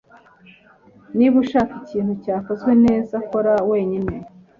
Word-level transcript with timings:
Niba 1.17 1.35
ushaka 1.43 1.73
ikintu 1.81 2.13
cyakozwe 2.23 2.71
neza, 2.85 3.15
kora 3.29 3.53
wenyine. 3.69 4.15